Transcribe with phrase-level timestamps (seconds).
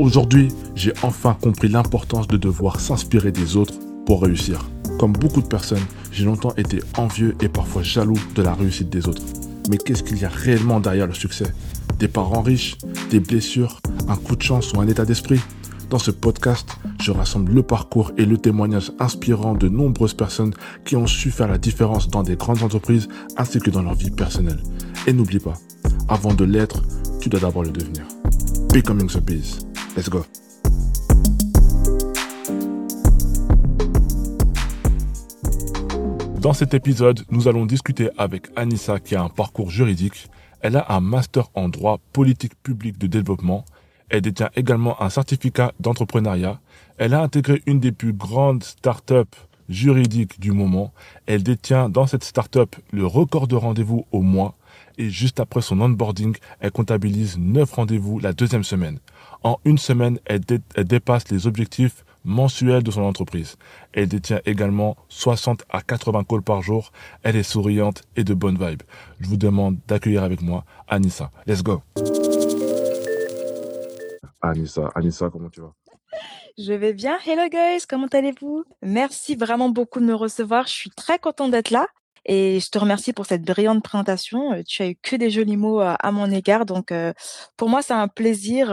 [0.00, 3.74] Aujourd'hui, j'ai enfin compris l'importance de devoir s'inspirer des autres
[4.06, 4.66] pour réussir.
[4.98, 9.06] Comme beaucoup de personnes, j'ai longtemps été envieux et parfois jaloux de la réussite des
[9.06, 9.20] autres.
[9.68, 11.52] Mais qu'est-ce qu'il y a réellement derrière le succès?
[11.98, 12.78] Des parents riches,
[13.10, 13.78] des blessures,
[14.08, 15.40] un coup de chance ou un état d'esprit?
[15.90, 16.66] Dans ce podcast,
[16.98, 20.54] je rassemble le parcours et le témoignage inspirant de nombreuses personnes
[20.86, 24.10] qui ont su faire la différence dans des grandes entreprises ainsi que dans leur vie
[24.10, 24.62] personnelle.
[25.06, 25.58] Et n'oublie pas,
[26.08, 26.84] avant de l'être,
[27.20, 28.06] tu dois d'abord le devenir.
[28.72, 29.69] Becoming the Biz.
[29.96, 30.24] Let's go.
[36.40, 40.28] Dans cet épisode, nous allons discuter avec Anissa qui a un parcours juridique.
[40.60, 43.64] Elle a un master en droit politique public de développement.
[44.10, 46.60] Elle détient également un certificat d'entrepreneuriat.
[46.96, 49.36] Elle a intégré une des plus grandes startups
[49.68, 50.92] juridiques du moment.
[51.26, 54.56] Elle détient dans cette startup le record de rendez-vous au mois.
[54.98, 58.98] Et juste après son onboarding, elle comptabilise 9 rendez-vous la deuxième semaine.
[59.42, 60.40] En une semaine, elle,
[60.84, 63.56] dépasse les objectifs mensuels de son entreprise.
[63.92, 66.92] Elle détient également 60 à 80 calls par jour.
[67.22, 68.82] Elle est souriante et de bonne vibe.
[69.18, 71.30] Je vous demande d'accueillir avec moi Anissa.
[71.46, 71.82] Let's go.
[74.42, 75.72] Anissa, Anissa, comment tu vas?
[76.58, 77.16] Je vais bien.
[77.24, 78.64] Hello guys, comment allez-vous?
[78.82, 80.66] Merci vraiment beaucoup de me recevoir.
[80.66, 81.86] Je suis très contente d'être là.
[82.24, 84.52] Et je te remercie pour cette brillante présentation.
[84.52, 86.66] Euh, tu as eu que des jolis mots euh, à mon égard.
[86.66, 87.12] Donc, euh,
[87.56, 88.68] pour moi, c'est un plaisir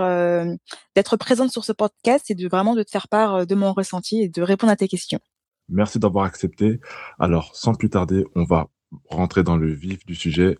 [0.95, 4.21] d'être présente sur ce podcast et de vraiment de te faire part de mon ressenti
[4.21, 5.19] et de répondre à tes questions.
[5.69, 6.79] Merci d'avoir accepté.
[7.19, 8.67] Alors, sans plus tarder, on va
[9.09, 10.57] rentrer dans le vif du sujet.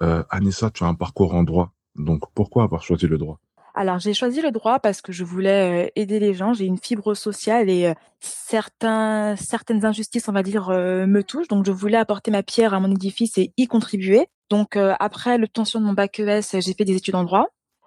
[0.00, 1.72] Anissa, tu as un parcours en droit.
[1.96, 3.40] Donc, pourquoi avoir choisi le droit?
[3.80, 6.52] Alors j'ai choisi le droit parce que je voulais euh, aider les gens.
[6.52, 11.48] J'ai une fibre sociale et euh, certains, certaines injustices, on va dire, euh, me touchent.
[11.48, 14.26] Donc je voulais apporter ma pierre à mon édifice et y contribuer.
[14.50, 17.46] Donc après l'obtention de mon bac ES, j'ai fait des études en droit.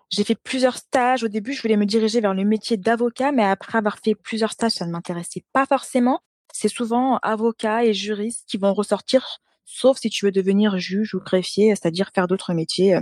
[0.10, 1.24] J'ai fait plusieurs stages.
[1.24, 4.54] Au début, je voulais me diriger vers le métier d'avocat, mais après avoir fait plusieurs
[4.54, 6.22] stages, ça ne m'intéressait pas forcément.
[6.54, 11.20] C'est souvent avocat et juriste qui vont ressortir sauf si tu veux devenir juge ou
[11.20, 13.02] greffier, c'est-à-dire faire d'autres métiers euh,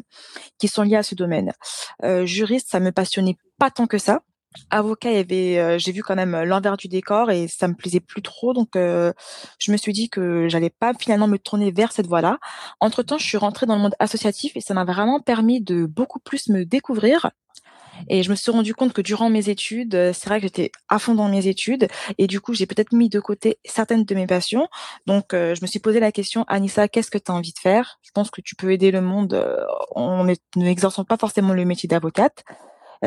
[0.60, 1.54] qui sont liés à ce domaine.
[2.04, 4.22] Euh, juriste, ça me passionnait pas tant que ça.
[4.70, 8.02] Avocat, y avait, euh, j'ai vu quand même l'envers du décor et ça me plaisait
[8.02, 12.08] plus trop, donc je me suis dit que j'allais pas finalement me tourner vers cette
[12.08, 12.38] voie-là.
[12.82, 15.86] Entre temps, je suis rentrée dans le monde associatif et ça m'a vraiment permis de
[15.86, 17.32] beaucoup plus me découvrir
[18.10, 20.72] et je me suis rendu compte que durant mes études, euh, c'est vrai que j'étais
[20.90, 24.16] à fond dans mes études et du coup, j'ai peut-être mis de côté certaines de
[24.16, 24.68] mes passions.
[25.06, 27.60] Donc, euh, je me suis posé la question, Anissa, qu'est-ce que tu as envie de
[27.60, 28.00] faire?
[28.02, 29.64] Je pense que tu peux aider le monde euh,
[29.96, 30.26] en
[30.56, 32.44] n'exerçant pas forcément le métier d'avocate.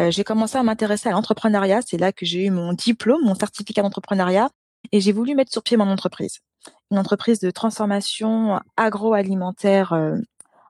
[0.09, 1.81] j'ai commencé à m'intéresser à l'entrepreneuriat.
[1.87, 4.51] C'est là que j'ai eu mon diplôme, mon certificat d'entrepreneuriat
[4.93, 6.41] et j'ai voulu mettre sur pied mon entreprise.
[6.91, 9.95] Une entreprise de transformation agroalimentaire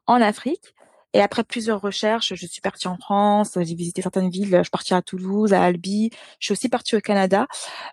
[0.06, 0.74] en Afrique.
[1.14, 4.70] Et après plusieurs recherches, je suis partie en France, j'ai visité certaines villes, je suis
[4.70, 6.10] partie à Toulouse, à Albi,
[6.40, 7.46] je suis aussi partie au Canada.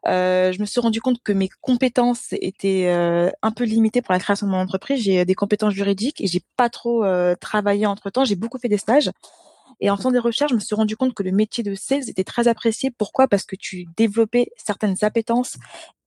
[0.08, 4.14] Euh, je me suis rendu compte que mes compétences étaient euh, un peu limitées pour
[4.14, 5.04] la création de mon entreprise.
[5.04, 8.26] J'ai des compétences juridiques et j'ai pas trop euh, travaillé entre temps.
[8.26, 9.12] J'ai beaucoup fait des stages.
[9.82, 12.08] Et en faisant des recherches, je me suis rendu compte que le métier de sales
[12.08, 12.92] était très apprécié.
[12.92, 13.28] Pourquoi?
[13.28, 15.58] Parce que tu développais certaines appétences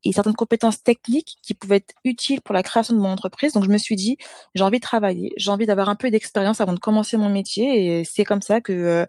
[0.04, 3.52] et certaines compétences techniques qui pouvaient être utiles pour la création de mon entreprise.
[3.52, 4.16] Donc je me suis dit,
[4.54, 8.00] j'ai envie de travailler, j'ai envie d'avoir un peu d'expérience avant de commencer mon métier.
[8.00, 9.06] Et c'est comme ça que euh,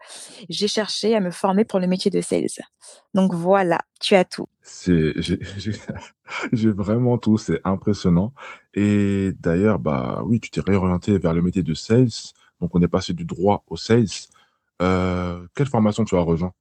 [0.50, 2.48] j'ai cherché à me former pour le métier de sales.
[3.14, 4.48] Donc voilà, tu as tout.
[4.62, 8.34] C'est, j'ai vraiment tout, c'est impressionnant.
[8.74, 12.10] Et d'ailleurs, bah oui, tu t'es réorienté vers le métier de sales.
[12.62, 14.08] Donc on est passé du droit au sales.
[14.82, 16.52] Euh, quelle formation tu as rejoint?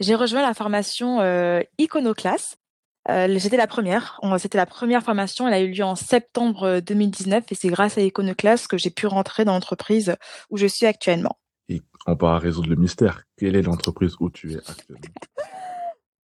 [0.00, 2.56] J'ai rejoint la formation euh, Iconoclass.
[3.08, 4.20] Euh, J'étais la première.
[4.38, 5.46] C'était la première formation.
[5.46, 9.06] Elle a eu lieu en septembre 2019 et c'est grâce à Iconoclass que j'ai pu
[9.06, 10.16] rentrer dans l'entreprise
[10.50, 11.38] où je suis actuellement.
[11.68, 13.22] Et on va résoudre le mystère.
[13.36, 15.00] Quelle est l'entreprise où tu es actuellement?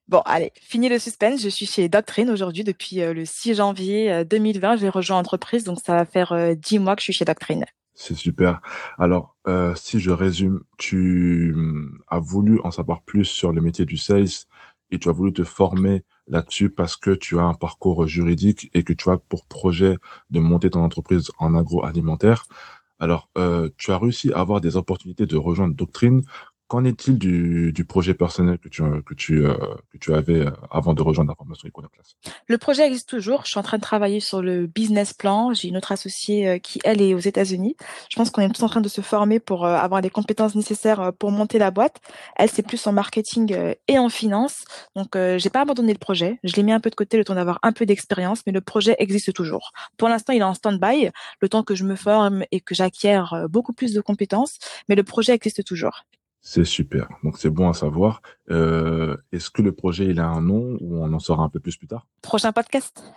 [0.08, 1.42] Bon, allez, fini le suspense.
[1.42, 4.76] Je suis chez Doctrine aujourd'hui depuis le 6 janvier 2020.
[4.76, 7.64] J'ai rejoint l'entreprise, donc ça va faire 10 mois que je suis chez Doctrine.
[7.98, 8.60] C'est super.
[8.98, 13.86] Alors, euh, si je résume, tu hum, as voulu en savoir plus sur le métier
[13.86, 14.28] du sales
[14.90, 18.82] et tu as voulu te former là-dessus parce que tu as un parcours juridique et
[18.84, 19.96] que tu as pour projet
[20.30, 22.44] de monter ton entreprise en agroalimentaire.
[22.98, 26.22] Alors, euh, tu as réussi à avoir des opportunités de rejoindre Doctrine
[26.68, 29.54] Qu'en est-il du, du, projet personnel que tu, que tu, euh,
[29.92, 32.16] que tu avais euh, avant de rejoindre la formation Iconoclast?
[32.48, 33.42] Le projet existe toujours.
[33.44, 35.54] Je suis en train de travailler sur le business plan.
[35.54, 37.76] J'ai une autre associée euh, qui, elle, est aux États-Unis.
[38.10, 41.12] Je pense qu'on est tous en train de se former pour avoir les compétences nécessaires
[41.20, 42.00] pour monter la boîte.
[42.34, 44.64] Elle, c'est plus en marketing et en finance.
[44.96, 46.40] Donc, j'ai pas abandonné le projet.
[46.42, 48.60] Je l'ai mis un peu de côté le temps d'avoir un peu d'expérience, mais le
[48.60, 49.70] projet existe toujours.
[49.98, 51.10] Pour l'instant, il est en stand-by,
[51.40, 54.58] le temps que je me forme et que j'acquière beaucoup plus de compétences,
[54.88, 56.02] mais le projet existe toujours.
[56.48, 57.08] C'est super.
[57.24, 58.22] Donc c'est bon à savoir.
[58.50, 61.58] Euh, est-ce que le projet il a un nom ou on en saura un peu
[61.58, 62.06] plus plus tard?
[62.22, 63.02] Prochain podcast.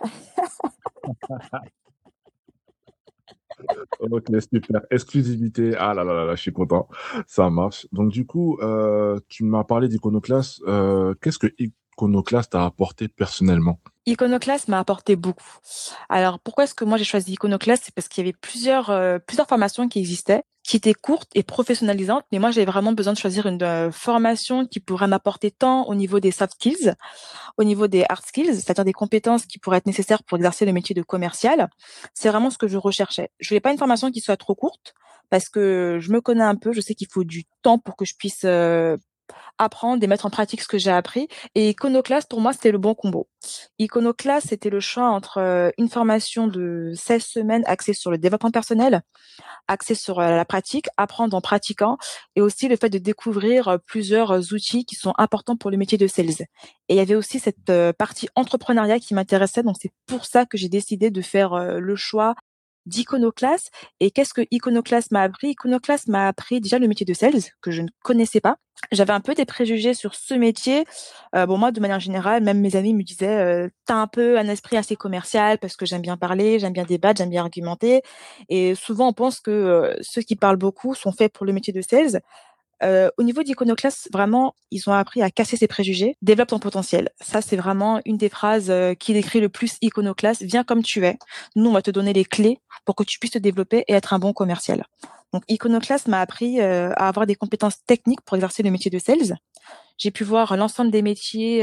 [4.00, 4.80] Ok, super.
[4.90, 5.76] Exclusivité.
[5.76, 6.88] Ah là là là là, je suis content.
[7.26, 7.86] Ça marche.
[7.92, 10.62] Donc du coup, euh, tu m'as parlé d'Iconoclast.
[10.66, 13.78] Euh, qu'est-ce que Iconoclast t'a apporté personnellement?
[14.06, 15.44] Iconoclast m'a apporté beaucoup.
[16.08, 17.82] Alors pourquoi est-ce que moi j'ai choisi Iconoclast?
[17.84, 21.42] C'est parce qu'il y avait plusieurs euh, plusieurs formations qui existaient, qui étaient courtes et
[21.42, 25.88] professionnalisantes, mais moi j'avais vraiment besoin de choisir une euh, formation qui pourrait m'apporter tant
[25.88, 26.94] au niveau des soft skills,
[27.58, 30.72] au niveau des hard skills, c'est-à-dire des compétences qui pourraient être nécessaires pour exercer le
[30.72, 31.68] métier de commercial.
[32.14, 33.30] C'est vraiment ce que je recherchais.
[33.40, 34.94] Je voulais pas une formation qui soit trop courte
[35.28, 38.04] parce que je me connais un peu, je sais qu'il faut du temps pour que
[38.04, 38.96] je puisse euh,
[39.58, 41.28] apprendre et mettre en pratique ce que j'ai appris.
[41.54, 43.28] Et Iconoclast, pour moi, c'était le bon combo.
[43.78, 48.50] Iconoclast, c'était le choix entre euh, une formation de 16 semaines axée sur le développement
[48.50, 49.02] personnel,
[49.68, 51.96] axée sur euh, la pratique, apprendre en pratiquant,
[52.36, 55.98] et aussi le fait de découvrir euh, plusieurs outils qui sont importants pour le métier
[55.98, 56.46] de sales.
[56.88, 60.58] Et il y avait aussi cette partie entrepreneuriat qui m'intéressait, donc c'est pour ça que
[60.58, 62.34] j'ai décidé de faire le choix
[62.90, 63.70] d'Iconoclast.
[64.00, 65.50] Et qu'est-ce que Iconoclast m'a appris?
[65.50, 68.56] Iconoclast m'a appris déjà le métier de sales, que je ne connaissais pas.
[68.92, 70.84] J'avais un peu des préjugés sur ce métier.
[71.34, 74.38] Euh, bon, moi, de manière générale, même mes amis me disaient, euh, t'as un peu
[74.38, 78.02] un esprit assez commercial parce que j'aime bien parler, j'aime bien débattre, j'aime bien argumenter.
[78.48, 81.72] Et souvent, on pense que euh, ceux qui parlent beaucoup sont faits pour le métier
[81.72, 82.20] de sales.
[82.82, 87.10] Euh, au niveau d'Iconoclast, vraiment, ils ont appris à casser ses préjugés, développe ton potentiel.
[87.20, 90.42] Ça, c'est vraiment une des phrases euh, qui décrit le plus Iconoclast.
[90.42, 91.18] Viens comme tu es.
[91.56, 94.14] Nous, on va te donner les clés pour que tu puisses te développer et être
[94.14, 94.84] un bon commercial.
[95.32, 98.98] Donc, Iconoclast m'a appris euh, à avoir des compétences techniques pour exercer le métier de
[98.98, 99.36] sales.
[99.98, 101.62] J'ai pu voir l'ensemble des métiers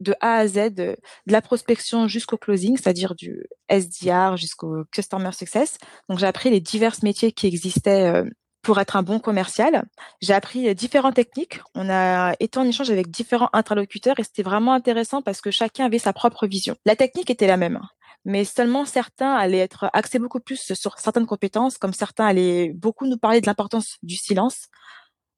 [0.00, 5.76] de A à Z, de la prospection jusqu'au closing, c'est-à-dire du SDR jusqu'au Customer Success.
[6.08, 8.24] Donc, j'ai appris les divers métiers qui existaient
[8.66, 9.84] pour être un bon commercial.
[10.20, 11.60] J'ai appris différentes techniques.
[11.76, 15.84] On a été en échange avec différents interlocuteurs et c'était vraiment intéressant parce que chacun
[15.84, 16.74] avait sa propre vision.
[16.84, 17.78] La technique était la même,
[18.24, 23.06] mais seulement certains allaient être axés beaucoup plus sur certaines compétences, comme certains allaient beaucoup
[23.06, 24.66] nous parler de l'importance du silence,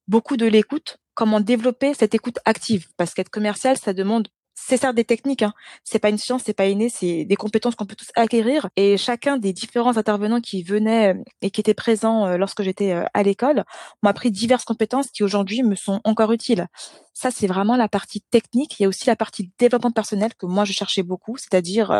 [0.06, 4.28] beaucoup de l'écoute, comment développer cette écoute active, parce qu'être commercial, ça demande
[4.60, 5.54] c'est certes des techniques, hein.
[5.84, 8.68] c'est pas une science, c'est pas inné, c'est des compétences qu'on peut tous acquérir.
[8.76, 12.92] Et chacun des différents intervenants qui venaient euh, et qui étaient présents euh, lorsque j'étais
[12.92, 13.64] euh, à l'école
[14.02, 16.66] m'ont appris diverses compétences qui aujourd'hui me sont encore utiles.
[17.14, 18.78] Ça, c'est vraiment la partie technique.
[18.78, 21.90] Il y a aussi la partie développement personnel que moi je cherchais beaucoup, c'est-à-dire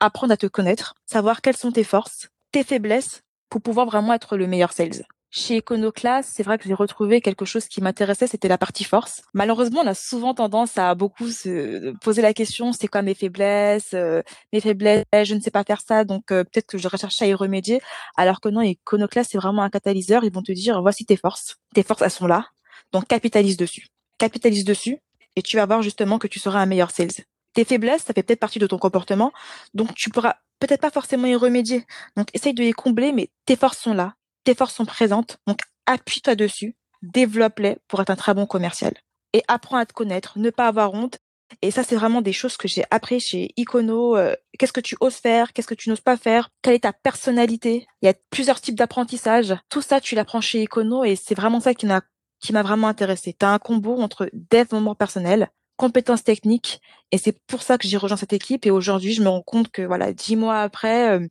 [0.00, 4.36] apprendre à te connaître, savoir quelles sont tes forces, tes faiblesses pour pouvoir vraiment être
[4.36, 5.04] le meilleur sales.
[5.34, 9.22] Chez Iconoclast, c'est vrai que j'ai retrouvé quelque chose qui m'intéressait, c'était la partie force.
[9.32, 13.94] Malheureusement, on a souvent tendance à beaucoup se poser la question, c'est quoi mes faiblesses
[13.94, 14.20] euh,
[14.52, 17.26] Mes faiblesses, je ne sais pas faire ça, donc euh, peut-être que je recherche à
[17.26, 17.80] y remédier.
[18.18, 20.22] Alors que non, Iconoclast, c'est vraiment un catalyseur.
[20.22, 21.56] Ils vont te dire, voici tes forces.
[21.74, 22.48] Tes forces, elles sont là.
[22.92, 23.86] Donc capitalise dessus.
[24.18, 24.98] Capitalise dessus
[25.34, 27.24] et tu vas voir justement que tu seras un meilleur sales.
[27.54, 29.32] Tes faiblesses, ça fait peut-être partie de ton comportement,
[29.72, 31.86] donc tu pourras peut-être pas forcément y remédier.
[32.18, 34.12] Donc essaye de les combler, mais tes forces sont là
[34.44, 38.94] tes forces sont présentes, donc appuie-toi dessus, développe-les pour être un très bon commercial.
[39.32, 41.18] Et apprends à te connaître, ne pas avoir honte.
[41.60, 44.16] Et ça, c'est vraiment des choses que j'ai appris chez Icono.
[44.16, 46.92] Euh, qu'est-ce que tu oses faire Qu'est-ce que tu n'oses pas faire Quelle est ta
[46.92, 49.54] personnalité Il y a plusieurs types d'apprentissage.
[49.68, 52.00] Tout ça, tu l'apprends chez Icono et c'est vraiment ça qui m'a
[52.40, 53.34] qui m'a vraiment intéressé.
[53.38, 55.48] Tu as un combo entre développement personnel,
[55.82, 56.80] compétences techniques.
[57.10, 58.66] Et c'est pour ça que j'ai rejoint cette équipe.
[58.66, 61.26] Et aujourd'hui, je me rends compte que voilà, dix mois après, euh,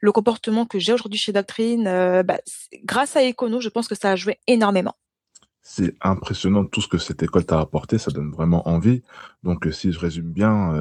[0.00, 2.38] le comportement que j'ai aujourd'hui chez Doctrine, euh, bah,
[2.84, 4.94] grâce à Econo, je pense que ça a joué énormément.
[5.60, 7.98] C'est impressionnant tout ce que cette école t'a apporté.
[7.98, 9.02] Ça donne vraiment envie.
[9.42, 10.72] Donc, euh, si je résume bien,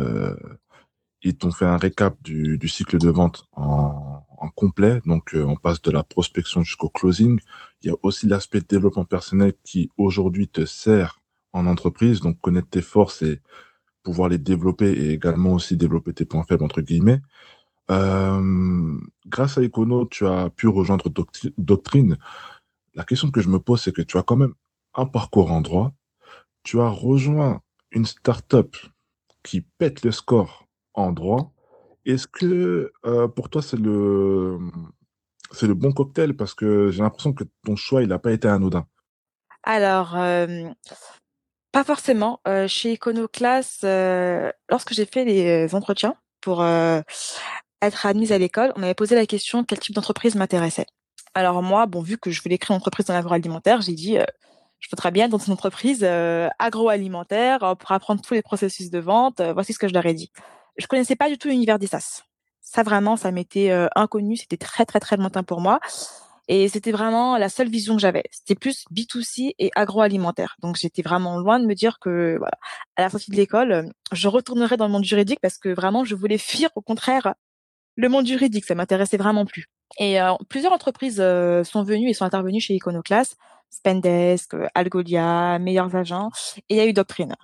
[1.22, 5.01] ils t'ont fait un récap du, cycle de vente en, en complet.
[5.06, 7.41] Donc, on passe de la prospection jusqu'au closing.
[7.82, 11.21] Il y a aussi l'aspect développement personnel qui aujourd'hui te sert
[11.53, 13.41] en entreprise, donc connaître tes forces et
[14.03, 17.22] pouvoir les développer et également aussi développer tes points faibles, entre guillemets.
[17.89, 21.12] Euh, grâce à Econo, tu as pu rejoindre
[21.58, 22.17] Doctrine.
[22.93, 24.53] La question que je me pose, c'est que tu as quand même
[24.93, 25.93] un parcours en droit.
[26.63, 28.75] Tu as rejoint une start-up
[29.43, 31.51] qui pète le score en droit.
[32.05, 34.58] Est-ce que euh, pour toi, c'est le,
[35.51, 36.36] c'est le bon cocktail?
[36.36, 38.86] Parce que j'ai l'impression que ton choix, il n'a pas été anodin.
[39.63, 40.70] Alors, euh,
[41.72, 42.40] pas forcément.
[42.48, 47.01] Euh, chez Iconoclast, euh, lorsque j'ai fait les entretiens pour euh,
[47.82, 50.86] être admise à l'école, on m'avait posé la question quel type d'entreprise m'intéressait.
[51.34, 54.18] Alors moi, bon, vu que je voulais créer une entreprise dans l'agroalimentaire, j'ai dit
[54.80, 56.04] je voudrais bien dans une entreprise
[56.60, 59.42] agroalimentaire pour apprendre tous les processus de vente.
[59.54, 60.30] voici ce que je leur ai dit.
[60.78, 62.24] Je connaissais pas du tout l'univers des SAS.
[62.60, 65.80] Ça vraiment, ça m'était inconnu, c'était très très très lointain pour moi.
[66.53, 68.24] Et c'était vraiment la seule vision que j'avais.
[68.29, 70.58] C'était plus B2C et agroalimentaire.
[70.62, 72.39] Donc j'étais vraiment loin de me dire que
[72.98, 76.13] à la sortie de l'école, je retournerais dans le monde juridique parce que vraiment je
[76.13, 77.36] voulais fuir au contraire
[77.96, 79.67] le monde juridique, ça m'intéressait vraiment plus.
[79.98, 83.38] Et euh, plusieurs entreprises euh, sont venues et sont intervenues chez Iconoclast,
[83.70, 86.31] Spendesk, Algolia, Meilleurs Agents,
[86.70, 87.36] et il y a eu Doctrine.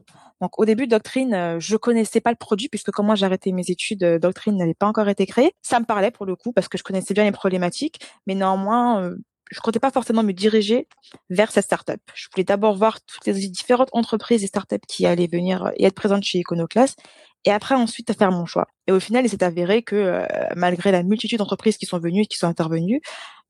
[0.41, 3.69] Donc au début, Doctrine, euh, je connaissais pas le produit puisque quand moi j'ai mes
[3.69, 5.53] études, euh, Doctrine n'avait pas encore été créé.
[5.61, 9.03] Ça me parlait pour le coup parce que je connaissais bien les problématiques, mais néanmoins,
[9.03, 9.15] euh,
[9.51, 10.87] je comptais pas forcément me diriger
[11.29, 12.01] vers cette startup.
[12.13, 15.95] Je voulais d'abord voir toutes les différentes entreprises et startups qui allaient venir et être
[15.95, 16.99] présentes chez Iconoclast
[17.45, 18.67] et après ensuite faire mon choix.
[18.87, 20.27] Et au final, il s'est avéré que
[20.57, 23.01] malgré la multitude d'entreprises qui sont venues et qui sont intervenues,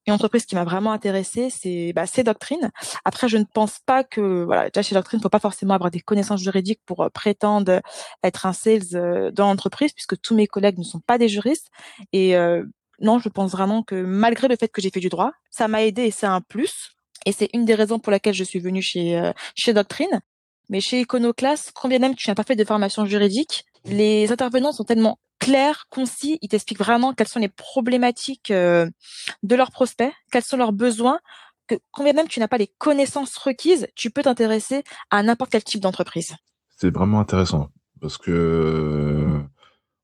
[0.07, 2.71] une entreprise qui m'a vraiment intéressée, c'est bah, Doctrine.
[3.05, 5.91] Après, je ne pense pas que voilà, déjà chez Doctrine, il faut pas forcément avoir
[5.91, 7.81] des connaissances juridiques pour euh, prétendre
[8.23, 11.67] être un sales euh, dans l'entreprise, puisque tous mes collègues ne sont pas des juristes.
[12.13, 12.63] Et euh,
[13.01, 15.83] non, je pense vraiment que malgré le fait que j'ai fait du droit, ça m'a
[15.83, 16.95] aidé et c'est un plus.
[17.25, 20.21] Et c'est une des raisons pour laquelle je suis venue chez chez Doctrine.
[20.69, 24.83] Mais chez Iconoclast, combien même tu n'as pas fait de formation juridique, les intervenants sont
[24.83, 28.89] tellement clairs, concis, ils t'expliquent vraiment quelles sont les problématiques euh,
[29.43, 31.19] de leurs prospects, quels sont leurs besoins,
[31.67, 35.63] que combien même tu n'as pas les connaissances requises, tu peux t'intéresser à n'importe quel
[35.63, 36.35] type d'entreprise.
[36.77, 39.41] C'est vraiment intéressant parce que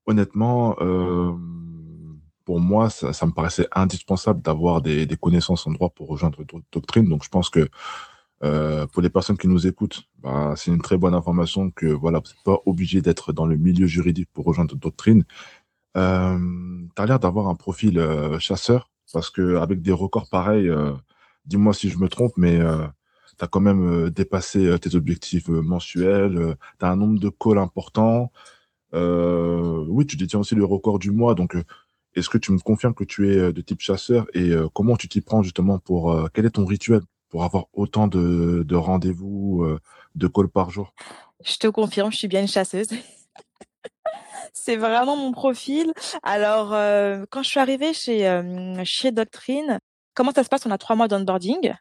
[0.06, 1.32] honnêtement, euh,
[2.44, 6.66] pour moi, ça, me paraissait indispensable d'avoir des, des, connaissances en droit pour rejoindre d'autres
[6.72, 7.08] doctrines.
[7.08, 7.68] Donc, je pense que
[8.42, 12.18] euh, pour les personnes qui nous écoutent, bah, c'est une très bonne information que voilà,
[12.18, 15.24] vous n'êtes pas obligé d'être dans le milieu juridique pour rejoindre Doctrine.
[15.96, 16.38] Euh,
[16.96, 20.92] tu as l'air d'avoir un profil euh, chasseur parce que avec des records pareils, euh,
[21.46, 22.58] dis-moi si je me trompe, mais
[23.38, 28.32] tu as quand même dépassé tes objectifs mensuels, tu as un nombre de calls important.
[28.92, 31.56] oui, tu détiens aussi le record du mois, donc
[32.14, 35.20] est-ce que tu me confirmes que tu es de type chasseur et comment tu t'y
[35.20, 37.02] prends justement pour quel est ton rituel?
[37.34, 39.80] Pour avoir autant de, de rendez-vous, euh,
[40.14, 40.94] de calls par jour
[41.42, 42.86] Je te confirme, je suis bien une chasseuse.
[44.52, 45.92] c'est vraiment mon profil.
[46.22, 49.80] Alors, euh, quand je suis arrivée chez, euh, chez Doctrine,
[50.14, 50.64] comment ça se passe?
[50.64, 51.74] On a trois mois d'onboarding.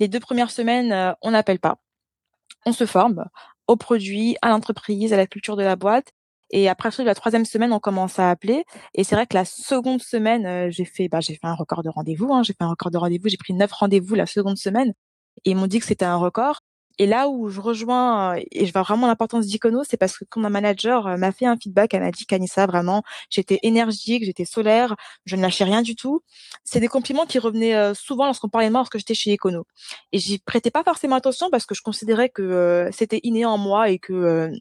[0.00, 1.78] Les deux premières semaines, on n'appelle pas.
[2.66, 3.24] On se forme
[3.68, 6.12] au produit, à l'entreprise, à la culture de la boîte.
[6.50, 8.64] Et après la troisième semaine, on commence à appeler.
[8.94, 11.82] Et c'est vrai que la seconde semaine, euh, j'ai fait, bah, j'ai fait un record
[11.82, 12.32] de rendez-vous.
[12.32, 13.28] Hein, j'ai fait un record de rendez-vous.
[13.28, 14.92] J'ai pris neuf rendez-vous la seconde semaine.
[15.44, 16.60] Et ils m'ont dit que c'était un record.
[16.98, 20.24] Et là où je rejoins euh, et je vois vraiment l'importance d'Icono, c'est parce que
[20.28, 24.24] quand ma manager euh, m'a fait un feedback, elle m'a dit qu'Anissa, vraiment, j'étais énergique,
[24.24, 26.20] j'étais solaire, je ne lâchais rien du tout.
[26.64, 29.64] C'est des compliments qui revenaient souvent lorsqu'on parlait de moi lorsque j'étais chez Icono.
[30.12, 33.88] Et j'y prêtais pas forcément attention parce que je considérais que c'était inné en moi
[33.88, 34.52] et que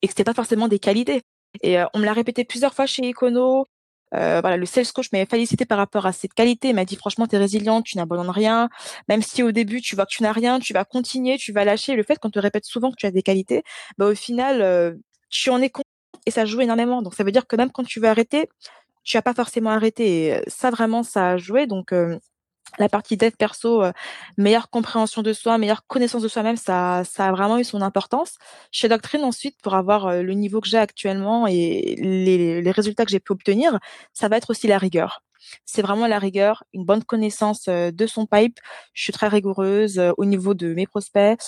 [0.00, 1.22] et que c'était pas forcément des qualités.
[1.62, 3.66] Et euh, on me l'a répété plusieurs fois chez Econo.
[4.14, 6.68] Euh, voilà, le sales coach m'avait félicité par rapport à cette qualité.
[6.68, 8.68] Il m'a dit franchement, tu es résiliente, tu n'abandonnes rien.
[9.08, 11.64] Même si au début tu vois que tu n'as rien, tu vas continuer, tu vas
[11.64, 11.96] lâcher.
[11.96, 13.62] Le fait qu'on te répète souvent que tu as des qualités,
[13.98, 14.94] bah au final, euh,
[15.30, 15.84] tu en es conscient
[16.26, 17.02] et ça joue énormément.
[17.02, 18.48] Donc ça veut dire que même quand tu veux arrêter,
[19.04, 20.26] tu as pas forcément arrêté.
[20.26, 21.66] Et ça vraiment, ça a joué.
[21.66, 21.92] Donc
[22.78, 23.92] la partie dev perso, euh,
[24.38, 28.36] meilleure compréhension de soi, meilleure connaissance de soi-même, ça, ça a vraiment eu son importance.
[28.70, 33.04] Chez Doctrine, ensuite, pour avoir euh, le niveau que j'ai actuellement et les, les résultats
[33.04, 33.78] que j'ai pu obtenir,
[34.12, 35.22] ça va être aussi la rigueur.
[35.64, 38.58] C'est vraiment la rigueur, une bonne connaissance euh, de son pipe.
[38.94, 41.38] Je suis très rigoureuse au niveau de mes prospects.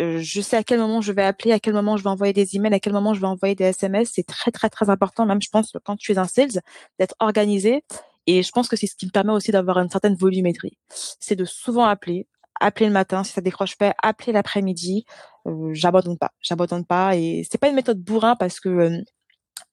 [0.00, 2.54] Je sais à quel moment je vais appeler, à quel moment je vais envoyer des
[2.54, 4.10] emails, à quel moment je vais envoyer des SMS.
[4.14, 6.62] C'est très, très, très important, même je pense, quand tu es un sales,
[7.00, 7.82] d'être organisé
[8.28, 10.76] et je pense que c'est ce qui me permet aussi d'avoir une certaine volumétrie.
[11.18, 12.28] C'est de souvent appeler,
[12.60, 15.06] appeler le matin si ça décroche pas, appeler l'après-midi.
[15.46, 17.16] Euh, j'abandonne pas, j'abandonne pas.
[17.16, 19.02] Et c'est pas une méthode bourrin parce que euh,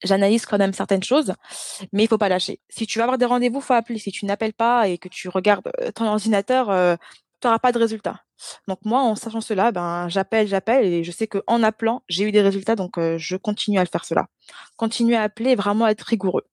[0.02, 1.34] j'analyse quand même certaines choses,
[1.92, 2.58] mais il faut pas lâcher.
[2.70, 3.98] Si tu vas avoir des rendez-vous, faut appeler.
[3.98, 6.68] Si tu n'appelles pas et que tu regardes euh, ton ordinateur,
[7.42, 8.22] tu n'auras pas de résultat.
[8.68, 12.24] Donc moi, en sachant cela, ben j'appelle, j'appelle et je sais que en appelant, j'ai
[12.24, 14.28] eu des résultats, donc je continue à le faire cela.
[14.78, 16.44] Continuer à appeler et vraiment être rigoureux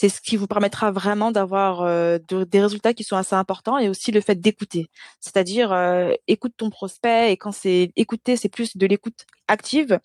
[0.00, 3.90] c'est ce qui vous permettra vraiment d'avoir euh, des résultats qui sont assez importants et
[3.90, 4.88] aussi le fait d'écouter.
[5.20, 10.00] C'est-à-dire, euh, écoute ton prospect et quand c'est écouter, c'est plus de l'écoute active.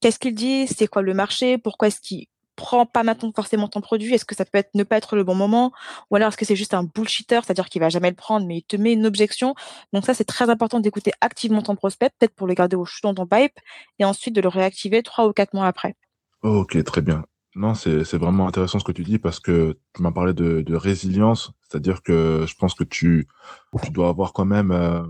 [0.00, 0.66] Qu'est-ce qu'il dit?
[0.66, 1.56] C'est quoi le marché?
[1.56, 4.12] Pourquoi est-ce qu'il prend pas maintenant forcément ton produit?
[4.12, 5.72] Est-ce que ça peut ne pas être le bon moment?
[6.10, 8.58] Ou alors est-ce que c'est juste un bullshitter, c'est-à-dire qu'il va jamais le prendre, mais
[8.58, 9.54] il te met une objection?
[9.94, 13.00] Donc ça, c'est très important d'écouter activement ton prospect, peut-être pour le garder au chaud
[13.04, 13.58] dans ton pipe,
[13.98, 15.94] et ensuite de le réactiver trois ou quatre mois après.
[16.42, 17.24] Ok, très bien.
[17.56, 20.62] Non, c'est c'est vraiment intéressant ce que tu dis parce que tu m'as parlé de,
[20.62, 23.26] de résilience, c'est-à-dire que je pense que tu
[23.82, 25.02] tu dois avoir quand même euh,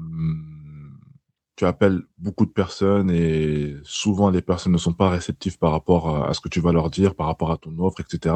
[1.61, 6.25] tu appelles beaucoup de personnes et souvent les personnes ne sont pas réceptives par rapport
[6.25, 8.35] à, ce que tu vas leur dire, par rapport à ton offre, etc.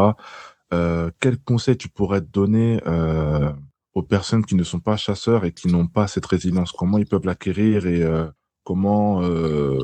[0.74, 3.50] Euh, quel conseil tu pourrais donner euh,
[3.94, 6.70] aux personnes qui ne sont pas chasseurs et qui n'ont pas cette résilience?
[6.72, 8.26] Comment ils peuvent l'acquérir et euh,
[8.62, 9.78] comment euh,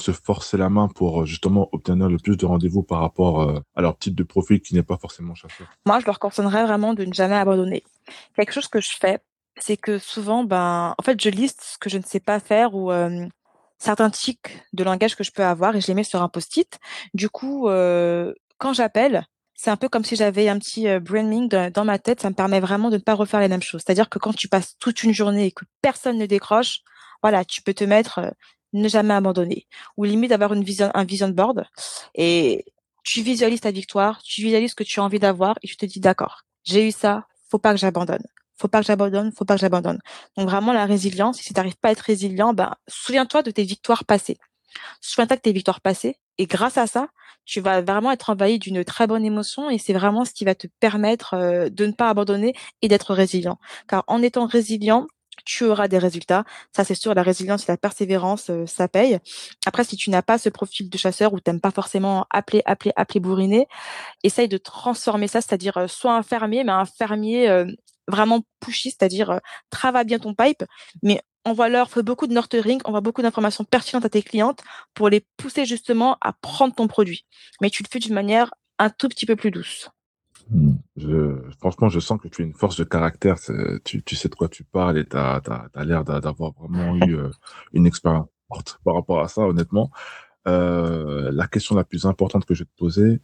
[0.00, 3.82] se forcer la main pour justement obtenir le plus de rendez-vous par rapport euh, à
[3.82, 7.04] leur type de profil qui n'est pas forcément chasseur Moi, je leur conseillerais vraiment de
[7.04, 7.84] ne jamais abandonner.
[8.34, 9.20] Quelque chose que je fais,
[9.58, 12.74] c'est que souvent, ben, en fait, je liste ce que je ne sais pas faire
[12.74, 12.90] ou
[13.78, 16.78] certains tics de langage que je peux avoir et je les mets sur un post-it.
[17.14, 17.68] Du coup,
[18.58, 22.20] quand j'appelle, c'est un peu comme si j'avais un petit branding dans ma tête.
[22.20, 23.82] Ça me permet vraiment de ne pas refaire les mêmes choses.
[23.84, 26.80] C'est-à-dire que quand tu passes toute une journée et que personne ne décroche,
[27.22, 28.20] voilà, tu peux te mettre
[28.72, 31.64] ne jamais abandonner ou limite avoir une vision, un vision board
[32.14, 32.64] et
[33.04, 35.86] tu visualises ta victoire, tu visualises ce que tu as envie d'avoir et tu te
[35.86, 38.24] dis d'accord, j'ai eu ça, faut pas que j'abandonne.
[38.56, 39.98] Faut pas que j'abandonne, faut pas que j'abandonne.
[40.36, 43.64] Donc vraiment la résilience, si tu n'arrives pas à être résilient, ben souviens-toi de tes
[43.64, 44.36] victoires passées.
[45.00, 47.08] Souviens-toi de tes victoires passées et grâce à ça,
[47.46, 50.54] tu vas vraiment être envahi d'une très bonne émotion et c'est vraiment ce qui va
[50.54, 53.58] te permettre euh, de ne pas abandonner et d'être résilient.
[53.88, 55.06] Car en étant résilient,
[55.44, 56.44] tu auras des résultats.
[56.74, 59.18] Ça, c'est sûr, la résilience et la persévérance, euh, ça paye.
[59.66, 62.92] Après, si tu n'as pas ce profil de chasseur ou t'aimes pas forcément appeler, appeler,
[62.96, 63.66] appeler, bourriner,
[64.22, 67.66] essaye de transformer ça, c'est-à-dire euh, soit un fermier, mais un fermier euh,
[68.08, 70.64] vraiment pushy, c'est-à-dire travaille bien ton pipe,
[71.02, 74.60] mais envoie-leur, fais beaucoup de nurturing, envoie beaucoup d'informations pertinentes à tes clientes
[74.94, 77.24] pour les pousser justement à prendre ton produit.
[77.60, 79.90] Mais tu le fais d'une manière un tout petit peu plus douce.
[80.96, 83.36] Je, franchement, je sens que tu as une force de caractère.
[83.84, 87.30] Tu, tu sais de quoi tu parles et tu as, l'air d'avoir vraiment eu euh,
[87.72, 88.28] une expérience
[88.84, 89.90] par rapport à ça, honnêtement.
[90.48, 93.20] Euh, la question la plus importante que je vais te poser,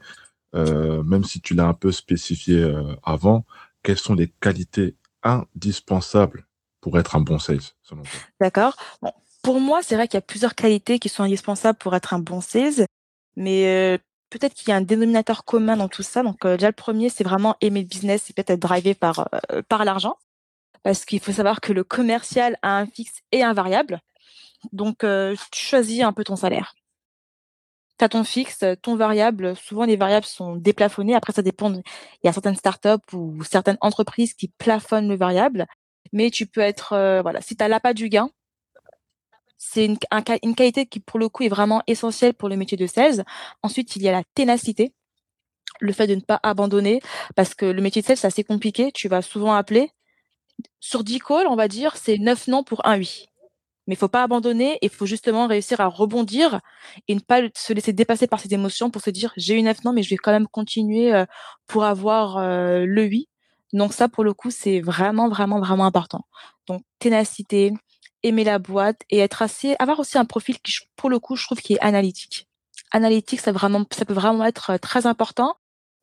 [0.55, 3.45] euh, même si tu l'as un peu spécifié euh, avant,
[3.83, 6.47] quelles sont les qualités indispensables
[6.81, 8.21] pour être un bon sales, selon toi?
[8.41, 8.77] D'accord.
[9.03, 12.15] Bon, pour moi, c'est vrai qu'il y a plusieurs qualités qui sont indispensables pour être
[12.15, 12.87] un bon sales,
[13.37, 13.99] mais
[14.39, 16.23] peut-être qu'il y a un dénominateur commun dans tout ça.
[16.23, 19.29] Donc euh, déjà le premier, c'est vraiment aimer le business et peut-être être drivé par
[19.53, 20.17] euh, par l'argent,
[20.83, 24.01] parce qu'il faut savoir que le commercial a un fixe et un variable.
[24.73, 26.75] Donc euh, tu choisis un peu ton salaire.
[27.99, 29.57] Tu as ton fixe, ton variable.
[29.57, 31.15] Souvent les variables sont déplafonnées.
[31.15, 31.73] Après ça dépend.
[31.73, 31.83] Il
[32.25, 35.67] y a certaines startups ou certaines entreprises qui plafonnent le variable,
[36.13, 37.41] mais tu peux être voilà.
[37.41, 38.31] Si tu l'appât du gain,
[39.59, 39.97] c'est une,
[40.43, 43.25] une qualité qui, pour le coup, est vraiment essentielle pour le métier de sales.
[43.63, 44.93] Ensuite, il y a la ténacité,
[45.81, 47.01] le fait de ne pas abandonner,
[47.35, 48.91] parce que le métier de sales, c'est assez compliqué.
[48.93, 49.91] Tu vas souvent appeler.
[50.81, 53.27] Sur 10 calls, on va dire, c'est 9 non pour un oui.
[53.87, 56.61] Mais il faut pas abandonner, il faut justement réussir à rebondir
[57.07, 59.85] et ne pas se laisser dépasser par ses émotions pour se dire j'ai eu 9
[59.85, 61.25] non, mais je vais quand même continuer euh,
[61.67, 63.29] pour avoir euh, le oui.
[63.73, 66.23] Donc ça, pour le coup, c'est vraiment, vraiment, vraiment important.
[66.67, 67.73] Donc ténacité,
[68.23, 71.45] aimer la boîte et être assez, avoir aussi un profil qui, pour le coup, je
[71.45, 72.49] trouve qui est analytique.
[72.93, 75.57] Analytique, ça vraiment, ça peut vraiment être euh, très important.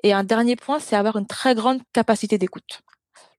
[0.04, 2.82] Et un dernier point, c'est avoir une très grande capacité d'écoute.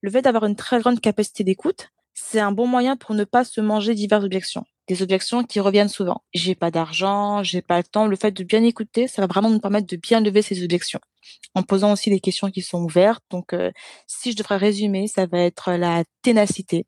[0.00, 3.44] Le fait d'avoir une très grande capacité d'écoute, c'est un bon moyen pour ne pas
[3.44, 4.64] se manger diverses objections.
[4.86, 6.22] Des objections qui reviennent souvent.
[6.32, 8.06] J'ai pas d'argent, j'ai pas le temps.
[8.06, 11.00] Le fait de bien écouter, ça va vraiment nous permettre de bien lever ces objections.
[11.54, 13.24] En posant aussi des questions qui sont ouvertes.
[13.30, 13.70] Donc, euh,
[14.06, 16.86] si je devrais résumer, ça va être la ténacité,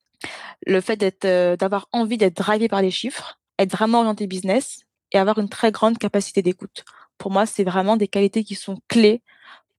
[0.66, 4.80] le fait d'être, euh, d'avoir envie d'être drivé par les chiffres, être vraiment orienté business
[5.12, 6.84] et avoir une très grande capacité d'écoute.
[7.18, 9.22] Pour moi, c'est vraiment des qualités qui sont clés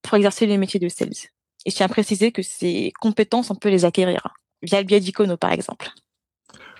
[0.01, 1.29] pour exercer le métier de sales.
[1.65, 4.99] Et je tiens à préciser que ces compétences, on peut les acquérir via le biais
[4.99, 5.89] d'Icono, par exemple.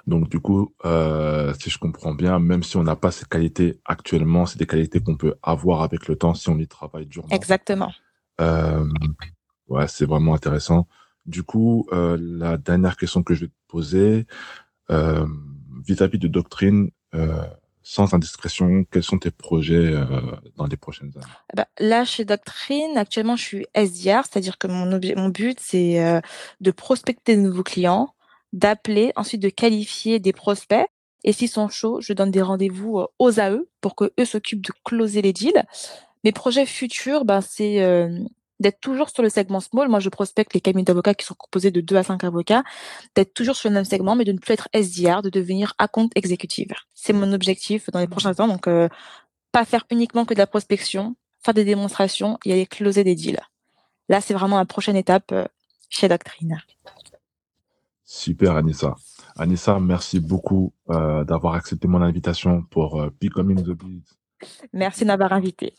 [0.08, 3.80] Donc, du coup, euh, si je comprends bien, même si on n'a pas ces qualités
[3.84, 7.30] actuellement, c'est des qualités qu'on peut avoir avec le temps si on y travaille durement.
[7.30, 7.92] Exactement.
[8.40, 8.88] Euh,
[9.68, 10.88] ouais, c'est vraiment intéressant.
[11.26, 14.26] Du coup, euh, la dernière question que je vais te poser,
[14.90, 16.92] vis-à-vis de Doctrine,
[17.90, 19.94] sans indiscrétion, quels sont tes projets
[20.58, 21.26] dans les prochaines années?
[21.56, 26.22] Bah, Là, chez Doctrine, actuellement, je suis SDR, c'est-à-dire que mon, mon but, c'est
[26.60, 28.14] de prospecter de nouveaux clients,
[28.52, 30.86] d'appeler, ensuite de qualifier des prospects.
[31.24, 34.74] Et s'ils sont chauds, je donne des rendez-vous aux AE pour que eux s'occupent de
[34.84, 35.64] closer les deals.
[36.26, 37.82] Mes projets futurs, ben, c'est
[38.60, 39.88] d'être toujours sur le segment small.
[39.88, 42.64] Moi, je prospecte les cabinets d'avocats qui sont composés de 2 à 5 avocats,
[43.16, 46.10] d'être toujours sur le même segment, mais de ne plus être SDR, de devenir account
[46.16, 46.72] exécutive.
[46.94, 48.48] C'est mon objectif dans les prochains temps.
[48.48, 48.90] Donc, euh,
[49.52, 53.42] pas faire uniquement que de la prospection, faire des démonstrations et aller closer des deals.
[54.10, 55.46] Là, c'est vraiment la prochaine étape euh,
[55.90, 56.62] chez Doctrine.
[58.06, 58.96] Super, Anissa.
[59.36, 64.02] Anissa, merci beaucoup euh, d'avoir accepté mon invitation pour Becoming the Biz.
[64.72, 65.74] Merci de m'avoir invité.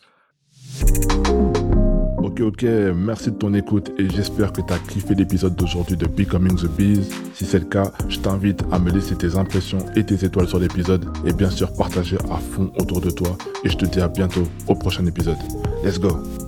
[2.41, 2.63] Ok, ok,
[2.95, 6.69] merci de ton écoute et j'espère que tu as kiffé l'épisode d'aujourd'hui de Becoming the
[6.69, 7.09] Bees.
[7.35, 10.61] Si c'est le cas, je t'invite à me laisser tes impressions et tes étoiles sur
[10.61, 13.37] l'épisode et bien sûr partager à fond autour de toi.
[13.65, 15.39] Et je te dis à bientôt au prochain épisode.
[15.83, 16.48] Let's go!